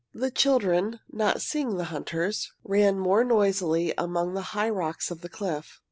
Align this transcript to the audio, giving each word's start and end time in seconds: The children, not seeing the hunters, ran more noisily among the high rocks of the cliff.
The 0.15 0.31
children, 0.31 0.99
not 1.11 1.43
seeing 1.43 1.77
the 1.77 1.83
hunters, 1.93 2.51
ran 2.63 2.97
more 2.97 3.23
noisily 3.23 3.93
among 3.99 4.33
the 4.33 4.41
high 4.57 4.71
rocks 4.71 5.11
of 5.11 5.21
the 5.21 5.29
cliff. 5.29 5.79